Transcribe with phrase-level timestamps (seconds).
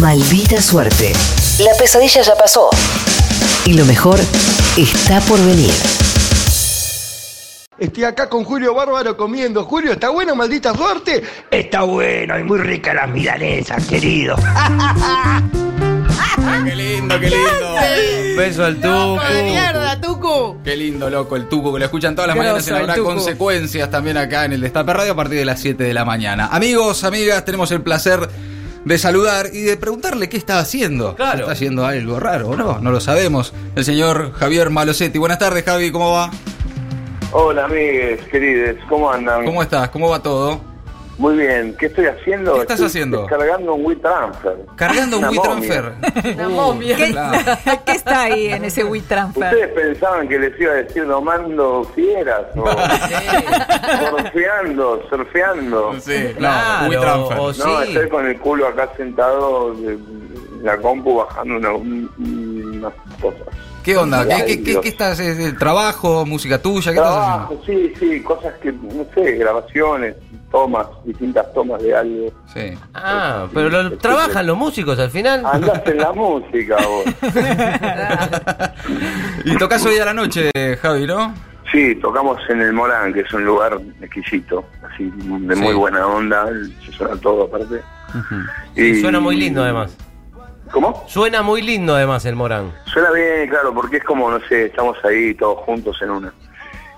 [0.00, 1.12] Maldita suerte.
[1.58, 2.70] La pesadilla ya pasó.
[3.66, 4.18] Y lo mejor
[4.76, 5.72] está por venir.
[7.78, 9.64] Estoy acá con Julio Bárbaro comiendo.
[9.64, 11.22] Julio, ¿está bueno, maldita suerte?
[11.50, 14.36] Está bueno y muy rica las milanesas, querido.
[16.64, 18.36] Qué lindo, qué lindo.
[18.38, 19.20] Beso al Tucu.
[19.44, 20.62] mierda, Tucu!
[20.64, 23.90] Qué lindo, loco, el Tucu, que lo escuchan todas las Grosso, mañanas y habrá consecuencias
[23.90, 26.48] también acá en el Destape Radio a partir de las 7 de la mañana.
[26.50, 28.28] Amigos, amigas, tenemos el placer
[28.84, 31.14] de saludar y de preguntarle qué está haciendo.
[31.14, 31.40] Claro.
[31.40, 32.78] ¿Está haciendo algo raro o no?
[32.80, 33.52] No lo sabemos.
[33.76, 35.18] El señor Javier Malosetti.
[35.18, 36.30] Buenas tardes, Javi, ¿cómo va?
[37.32, 39.44] Hola, amigues, queridos, ¿cómo andan?
[39.44, 39.88] ¿Cómo estás?
[39.88, 40.73] ¿Cómo va todo?
[41.16, 42.54] Muy bien, ¿qué estoy haciendo?
[42.54, 43.20] ¿Qué estás Estoy haciendo?
[43.22, 44.56] Descargando un WeTransfer.
[44.76, 45.92] Cargando un WeTransfer.
[46.34, 46.96] Una momia.
[46.98, 47.38] ¿Qué, Claro.
[47.86, 49.44] qué está ahí en ese WeTransfer?
[49.54, 52.64] ¿Ustedes pensaban que les iba a decir domando fieras o
[54.10, 55.94] surfeando, surfeando?
[56.00, 57.38] Sí, Claro, no, WeTransfer.
[57.38, 57.88] o No, sí.
[57.92, 62.10] estoy con el culo acá sentado de- en la compu bajando una- un-
[62.74, 63.40] unas cosas.
[63.84, 64.26] ¿Qué onda?
[64.26, 65.20] ¿Qué, qué, qué, qué estás?
[65.20, 66.24] ¿Es el trabajo?
[66.24, 66.90] ¿Música tuya?
[66.90, 70.16] ¿Qué estás Trabajo, sí, sí, cosas que, no sé, grabaciones,
[70.54, 72.28] tomas, distintas tomas de algo.
[72.46, 72.78] Sí.
[72.94, 75.44] Ah, pero lo, trabajan los músicos al final.
[75.44, 77.04] Andás en la música vos.
[79.44, 81.34] Y tocas hoy a la noche, Javi, ¿no?
[81.72, 85.74] Sí, tocamos en el Morán, que es un lugar exquisito, así de muy Sí.
[85.74, 86.46] buena onda,
[86.86, 87.80] se suena todo aparte.
[88.76, 89.96] Sí, suena muy lindo además.
[90.70, 91.04] ¿Cómo?
[91.08, 92.72] Suena muy lindo además el Morán.
[92.86, 96.32] Suena bien, claro, porque es como, no sé, estamos ahí todos juntos en una.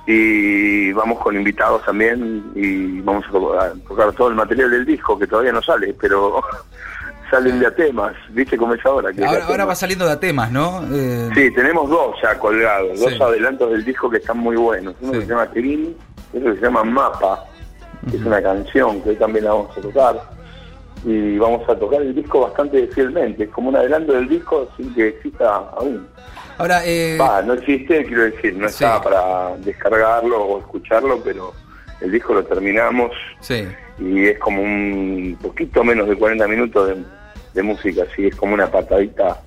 [0.07, 4.87] Y vamos con invitados también y vamos a, to- a tocar todo el material del
[4.87, 6.41] disco, que todavía no sale, pero
[7.31, 9.13] salen de a temas, ¿viste cómo es ahora?
[9.13, 10.83] Que a Ahora, ahora va saliendo de temas, ¿no?
[10.93, 14.95] Eh, Sí, tenemos dos ya colgados, dos adelantos del disco que están muy buenos.
[15.01, 15.19] Uno Sí.
[15.21, 15.97] que se llama y
[16.39, 17.45] otro que se llama Mapa,
[18.09, 20.37] que es una canción que hoy también la vamos a tocar.
[21.05, 24.93] Y vamos a tocar el disco bastante fielmente, es como un adelanto del disco sin
[24.95, 26.07] que exista aún.
[26.59, 28.85] Ahora, eh, no existe, quiero decir, no Sí.
[28.85, 31.53] está para descargarlo o escucharlo, pero
[32.01, 33.67] el disco lo terminamos sí.
[33.99, 37.05] y es como un poquito menos de 40 minutos de,
[37.55, 39.41] de música, así es como una patadita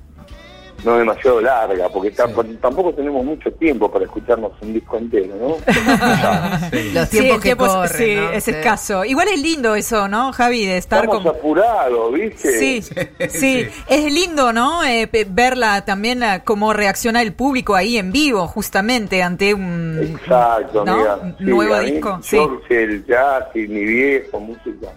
[0.84, 2.28] no demasiado larga, porque ta-
[2.62, 5.47] tampoco tenemos mucho tiempo para escucharnos un disco entero, ¿no?
[6.94, 8.29] Los Sí, tiempos el que tiempo es- corren, sí, ¿no?
[8.31, 8.51] es Sí.
[8.51, 9.06] escaso.
[9.06, 10.66] Igual es lindo eso, ¿no, Javi?
[10.66, 11.35] De estar Estamos con...
[11.35, 12.59] apurados, ¿viste?
[12.59, 12.81] Sí,
[13.29, 14.84] sí, es lindo, ¿no?
[14.84, 20.18] Eh, pe- verla también eh, cómo reacciona el público ahí en vivo, justamente ante un
[20.22, 20.94] Exacto, ¿no?
[20.94, 21.16] amiga.
[21.18, 22.19] Un Sí, nuevo a mí, disco.
[22.22, 22.38] Sí.
[22.69, 24.88] El jazz y mi viejo, música.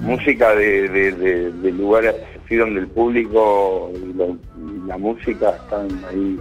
[0.00, 5.50] Música de, de, de- de lugares así donde el público y, lo- y la música
[5.50, 6.38] están ahí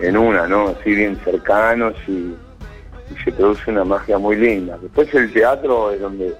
[0.00, 0.68] en una, ¿no?
[0.68, 4.78] Así bien cercanos y, y se produce una magia muy linda.
[4.80, 6.32] Después el teatro es donde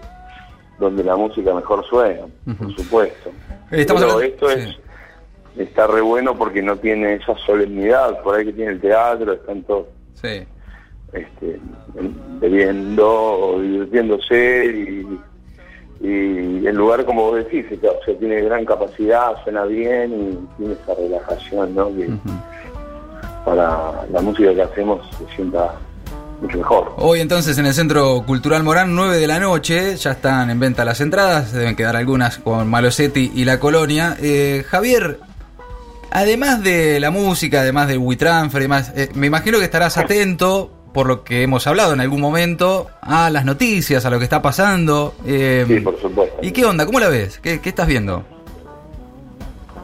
[0.79, 2.27] donde la música mejor suena,
[2.59, 3.31] por supuesto.
[3.73, 4.77] Eh, estamos Pero hablando- esto sí.
[5.57, 9.33] es está re bueno porque no tiene esa solemnidad por ahí que tiene el teatro,
[9.33, 10.45] están todos Sí.
[11.15, 11.59] este,
[12.41, 15.19] bebiendo divirtiéndose y,
[16.01, 20.75] y el lugar como vos decís, o sea, tiene gran capacidad, suena bien y tiene
[20.75, 21.89] esa relajación, ¿no?
[21.89, 22.11] Que
[23.45, 25.75] para la música que hacemos se sienta
[26.41, 26.93] mucho mejor.
[26.99, 30.85] Hoy entonces en el Centro Cultural Morán, 9 de la noche, ya están en venta
[30.85, 34.17] las entradas, deben quedar algunas con Malosetti y la colonia.
[34.21, 35.21] Eh, Javier,
[36.11, 40.71] además de la música, además del WeTransfer y demás, eh, me imagino que estarás atento,
[40.97, 44.41] por lo que hemos hablado en algún momento, a las noticias, a lo que está
[44.41, 45.13] pasando.
[45.27, 46.39] eh, Sí, por supuesto.
[46.41, 46.87] ¿Y qué onda?
[46.87, 47.39] ¿Cómo la ves?
[47.39, 48.23] ¿Qué, qué estás viendo?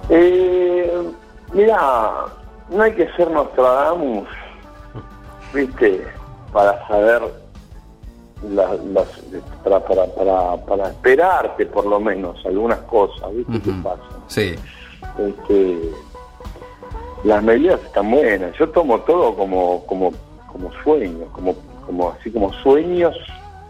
[0.09, 0.91] Eh,
[1.53, 2.13] mira,
[2.71, 4.27] no hay que ser Nostradamus,
[5.53, 6.03] ¿viste?
[6.51, 7.21] Para saber,
[8.49, 9.07] la- las,
[9.63, 13.61] para, para, para, para esperarte por lo menos algunas cosas, ¿viste?
[13.61, 14.03] ¿Qué pasa?
[14.29, 14.55] Sí,
[15.19, 15.79] Este,
[17.25, 18.57] las medidas están buenas.
[18.59, 20.11] Yo tomo todo como, como,
[20.63, 21.55] como sueños, como,
[21.87, 23.17] como así como sueños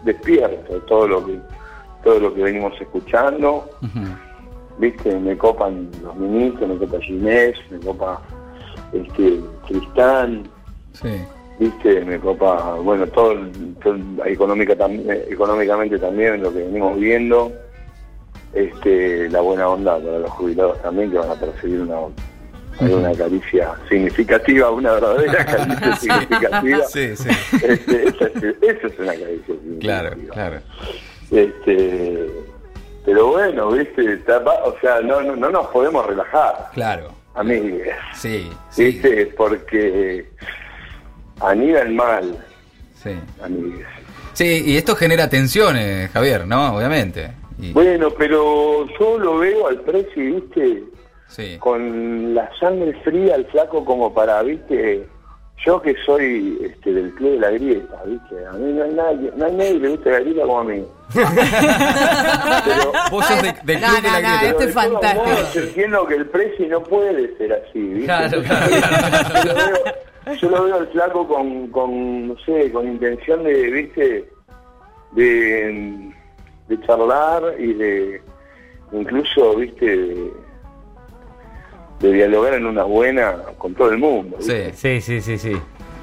[0.03, 1.39] despiertos, todo lo que,
[2.03, 3.69] todo lo que venimos escuchando.
[4.77, 8.21] Viste, me copan los ministros, me copa Ginés, me copa
[8.91, 9.39] este
[10.93, 11.09] sí.
[11.59, 13.35] viste, me copa, bueno, todo,
[13.83, 17.51] todo económica tam- económicamente también lo que venimos viendo,
[18.53, 21.99] este, la buena onda para los jubilados también que van a percibir una
[22.79, 26.85] una caricia significativa, una verdadera caricia significativa.
[26.87, 27.29] Sí, sí.
[27.63, 29.79] Este, esa, es, esa es una caricia significativa.
[29.79, 30.59] Claro, claro.
[31.31, 32.29] Este,
[33.05, 34.21] pero bueno, viste,
[34.65, 37.11] o sea, no, no, no nos podemos relajar, Claro.
[37.35, 38.85] amigues, Sí, sí.
[38.85, 40.29] viste, porque
[41.41, 42.37] anida el mal,
[43.01, 43.11] Sí.
[43.43, 43.85] amigues.
[44.33, 46.75] Sí, y esto genera tensiones, Javier, ¿no?
[46.75, 47.31] Obviamente.
[47.59, 50.83] Y- Bueno, pero yo lo veo al precio, viste,
[51.33, 51.57] sí.
[51.59, 55.05] con la sangre fría, el flaco como para, viste,
[55.65, 59.31] yo que soy este, del club de la grieta, viste, a mí no hay nadie,
[59.35, 60.83] no hay nadie que le guste la grieta como a mí.
[62.65, 64.45] Pero, Vos sos de- del No, club de la no, no, grieta.
[64.49, 65.59] esto es fantástico.
[65.67, 68.05] entiendo que el precio no puede ser así, viste.
[68.05, 72.71] Claro, Entonces, claro, Yo, lo veo, yo lo veo al flaco con, con, no sé,
[72.71, 74.29] con intención de, viste,
[75.11, 76.11] de,
[76.67, 78.21] de charlar y de,
[78.91, 80.31] incluso, viste, de,
[82.03, 84.37] de dialogar en una buena con todo el mundo.
[84.37, 84.73] ¿viste?
[84.73, 84.99] Sí.
[85.01, 85.57] Sí, sí, sí, sí.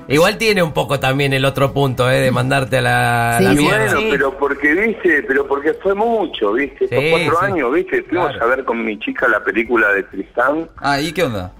[0.08, 2.19] Igual tiene un poco también el otro punto, ¿eh?
[2.20, 3.79] De mandarte a la, Sí, la sí, mierda.
[3.85, 4.08] Bueno, Sí.
[4.11, 7.47] pero porque, viste, pero porque fue mucho, viste, estos Sí, cuatro sí.
[7.47, 8.44] años, viste, fuimos Claro.
[8.44, 11.52] a ver con mi chica la película de Tristán Ah, ¿y qué onda?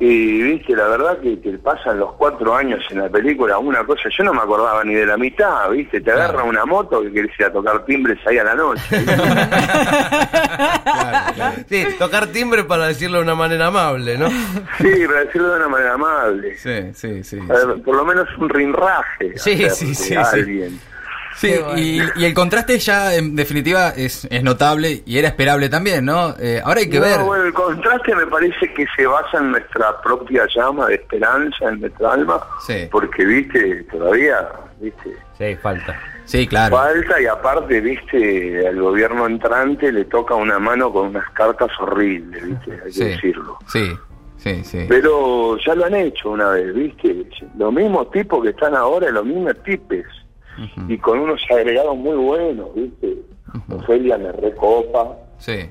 [0.00, 4.08] Y, viste, la verdad que, que pasan los cuatro años en la película, una cosa,
[4.16, 6.48] yo no me acordaba ni de la mitad, viste, te agarra Claro.
[6.48, 8.82] una moto que querés ir a tocar timbres ahí a la noche.
[8.90, 9.14] ¿viste?
[9.14, 9.34] Claro,
[11.34, 11.56] claro.
[11.68, 14.28] Sí, tocar timbre para decirlo de una manera amable, ¿no?
[14.78, 16.56] sí, para decirlo de una manera amable.
[16.56, 17.38] Sí, sí, sí.
[17.84, 19.32] Por lo menos un rinraje.
[19.36, 20.14] Sí, sí, sí.
[20.16, 20.70] alguien.
[20.70, 20.80] Sí,
[21.40, 21.78] Bueno.
[21.78, 26.34] y, y el contraste ya en definitiva es, es notable y era esperable también, ¿no?
[26.38, 27.20] Eh, ahora hay que No, ver.
[27.20, 31.80] bueno, el contraste me parece que se basa en nuestra propia llama de esperanza, en
[31.80, 32.88] nuestra alma, Sí.
[32.90, 34.48] porque, viste, todavía,
[34.80, 35.98] viste, Sí, falta.
[36.26, 36.76] Sí, claro.
[36.76, 42.44] falta y aparte, viste, al gobierno entrante le toca una mano con unas cartas horribles,
[42.46, 43.58] viste, hay que Sí, decirlo.
[43.66, 43.96] sí,
[44.36, 44.84] sí, sí.
[44.88, 47.24] Pero ya lo han hecho una vez, viste,
[47.56, 50.04] los mismos tipos que están ahora, los mismos tipes,
[50.88, 53.16] Y con unos agregados muy buenos, viste,
[53.74, 55.16] Ofelia me recopa.
[55.38, 55.70] Sí.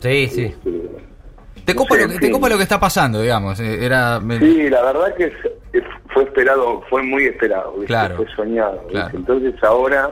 [0.00, 0.44] Sí, sí.
[0.44, 0.70] este,
[1.64, 3.58] Te No copa, sé, lo que, te copa lo que está pasando, digamos.
[3.60, 4.20] eh, Era.
[4.20, 5.32] me- Sí, la verdad que
[6.12, 7.86] fue esperado, fue muy esperado, ¿viste?
[7.86, 8.16] Claro.
[8.16, 8.78] fue soñado.
[8.84, 8.92] ¿viste?
[8.92, 9.18] Claro.
[9.18, 10.10] Entonces ahora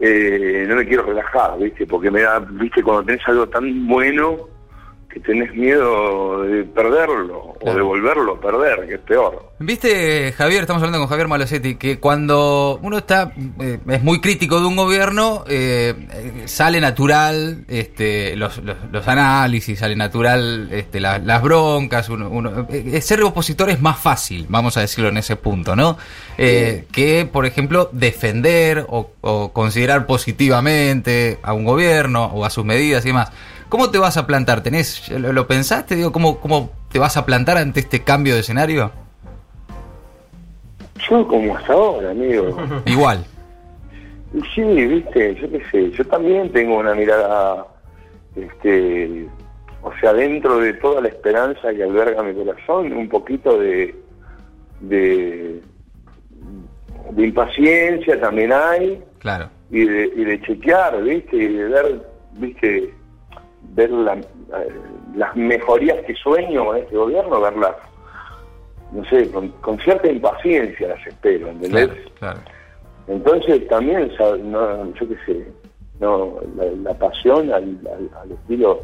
[0.00, 1.86] eh, no me quiero relajar, ¿viste?
[1.86, 2.82] Porque me da, ¿viste?
[2.82, 4.48] Cuando tenés algo tan bueno
[5.14, 7.72] que tenés miedo de perderlo Claro.
[7.72, 9.52] o de volverlo a perder, que es peor.
[9.60, 14.60] Viste, Javier, estamos hablando con Javier Malosetti, que cuando uno está eh, es muy crítico
[14.60, 20.98] de un gobierno, eh, eh, sale natural este, los, los, los análisis, sale natural este,
[21.00, 22.08] la- las broncas.
[22.08, 25.96] Uno, uno- eh, ser opositor es más fácil, vamos a decirlo en ese punto, ¿no?
[26.36, 33.04] Que, por ejemplo, defender o, o considerar positivamente a un gobierno o a sus medidas
[33.04, 33.30] y demás.
[33.68, 34.62] ¿Cómo te vas a plantar?
[34.62, 35.96] ¿Tenés, lo, lo pensaste?
[35.96, 38.92] Digo, ¿cómo, ¿Cómo te vas a plantar ante este cambio de escenario?
[41.08, 42.56] Yo como hasta ahora, amigo.
[42.86, 43.24] Igual.
[44.54, 47.66] Sí, viste, yo qué sé, yo también tengo una mirada,
[48.34, 49.28] este,
[49.80, 53.94] o sea, dentro de toda la esperanza que alberga mi corazón, un poquito de,
[54.80, 55.60] de,
[57.12, 59.50] de impaciencia también hay, Claro.
[59.70, 62.02] y de, y de chequear, viste, y de ver,
[62.32, 62.92] viste,
[63.72, 64.68] ver la- eh,
[65.16, 67.74] las mejorías que sueño con este gobierno, verlas,
[68.92, 71.86] no sé, con, con cierta impaciencia las espero, ¿entendés?
[71.88, 72.40] Claro, claro.
[73.08, 74.10] Entonces también,
[74.44, 75.46] no, yo qué sé,
[76.00, 78.82] no, la, la pasión al, al- al estilo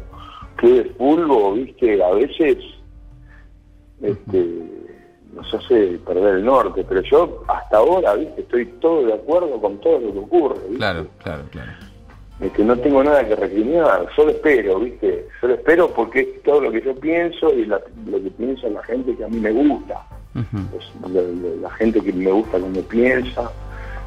[0.57, 2.57] club de fútbol, viste, a veces
[4.01, 4.63] este,
[5.33, 9.79] nos hace perder el norte, pero yo hasta ahora, viste, estoy todo de acuerdo con
[9.79, 10.77] todo lo que ocurre, ¿viste?
[10.77, 11.71] Claro, claro, claro.
[12.41, 16.71] Este, no tengo nada que recriminar, solo espero, viste, solo espero porque es todo lo
[16.71, 20.01] que yo pienso y la- lo que piensa la gente que a mí me gusta
[20.33, 23.51] pues, la, la- la gente que me gusta como piensa,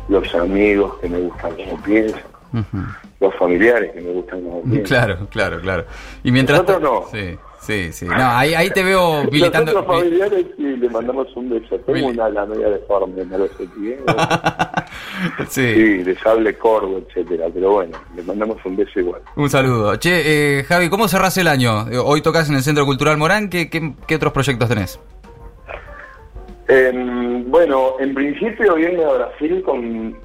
[0.09, 2.23] los amigos que me gustan como piensan,
[3.21, 4.85] los familiares que me gustan como piensan.
[4.85, 5.85] Claro, claro, claro.
[6.25, 7.05] Y mientras Nosotros no.
[7.17, 8.07] Sí, sí, sí.
[8.07, 9.71] No, ahí, ahí te veo militando.
[9.71, 11.79] otros familiares sí, le mandamos un beso.
[11.81, 13.99] Tengo una la media deforme, no lo sé bien.
[15.49, 15.75] sí.
[15.75, 17.47] Sí, de sable corvo, etcétera.
[17.53, 19.23] Pero bueno, le mandamos un beso igual.
[19.37, 19.97] Un saludo.
[19.97, 21.89] Che, eh, Javi, ¿cómo cerrás el año?
[21.91, 23.49] Eh, Hoy tocas en el Centro Cultural Morán.
[23.49, 25.01] ¿Qué, qué, qué otros proyectos tenés?
[26.67, 30.17] Em, bueno, en principio viene a Brasil con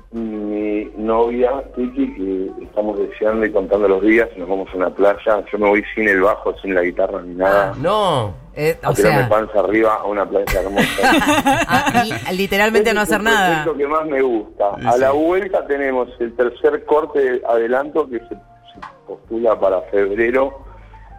[0.70, 4.30] mi novia Tiki, que estamos deseando y contando los días.
[4.38, 5.44] Nos vamos a una playa.
[5.52, 7.74] Yo me voy sin el bajo, sin la guitarra ni nada.
[7.80, 8.34] No.
[8.56, 12.32] Eh, a o tirarme sea, panza arriba a una playa hermosa.
[12.34, 13.64] literalmente no Ese hacer es nada.
[13.64, 14.76] proyecto que más me gusta.
[14.80, 19.82] Sí, A la vuelta tenemos el tercer corte de adelanto que se, se postula para
[19.84, 20.66] febrero.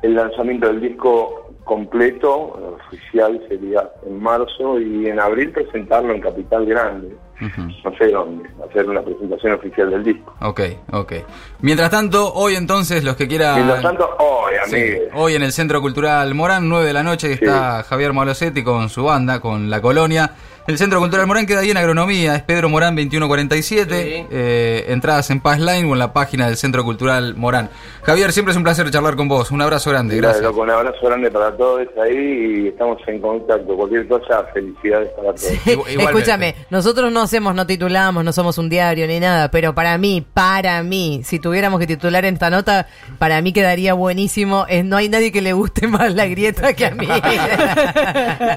[0.03, 6.67] El lanzamiento del disco completo, oficial, sería en marzo y en abril presentarlo en Capital
[6.67, 7.17] Grande.
[7.41, 10.35] No sé dónde, hacer una presentación oficial del disco.
[10.43, 10.61] Ok,
[10.93, 11.13] ok.
[11.61, 13.55] Mientras tanto, hoy entonces, los que quieran...
[13.55, 17.83] Mientras tanto, hoy, Sí, hoy en el Centro Cultural Morán, 9 de la noche, está
[17.83, 20.33] Javier Malosetti con su banda, con La Colonia.
[20.71, 24.03] El Centro Cultural Morán queda ahí en Agronomía, es Pedro Morán 2147.
[24.05, 24.27] Sí.
[24.31, 27.71] Eh, entradas en Paz Line o en la página del Centro Cultural Morán.
[28.05, 29.51] Javier, siempre es un placer charlar con vos.
[29.51, 30.45] Un abrazo grande, gracias.
[30.45, 33.77] loco, un abrazo grande para todos ahí y estamos en contacto.
[33.77, 35.67] Cualquier cosa, felicidades para todos.
[35.67, 36.05] Igualmente.
[36.05, 40.25] Escúchame, nosotros no hacemos, no titulamos, no somos un diario ni nada, pero para mí,
[40.33, 42.87] para mí, si tuviéramos que titular en esta nota,
[43.19, 44.67] para mí quedaría buenísimo.
[44.69, 47.09] Es, no hay nadie que le guste más la grieta que a mí.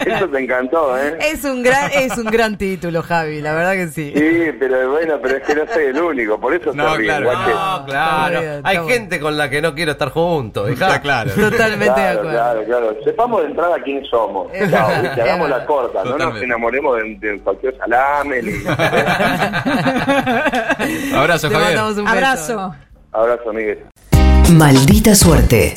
[0.06, 1.18] Eso te encantó, ¿eh?
[1.20, 4.14] es un gran, es un gran título, Javi, la verdad que sí.
[4.16, 7.32] Sí, pero bueno, pero es que no soy el único, por eso No, se claro.
[7.34, 8.40] No, claro.
[8.40, 10.72] Está bien, Hay gente con la que no quiero estar juntos.
[10.72, 10.88] hija.
[10.88, 11.32] Está claro.
[11.36, 12.32] Totalmente de Claro, acuerdo.
[12.38, 12.96] claro, claro.
[13.04, 14.48] Sepamos de entrada quiénes somos.
[14.54, 18.42] Es Hagamos la corta, no nos enamoremos de, de cualquier salame.
[18.42, 18.54] Ni...
[21.16, 21.80] Abrazo, Te Javier.
[22.00, 22.08] un.
[22.08, 22.76] Abrazo.
[23.12, 23.80] Abrazo, Miguel.
[24.54, 25.74] Maldita suerte.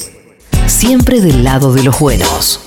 [0.66, 2.60] Siempre del lado de los buenos.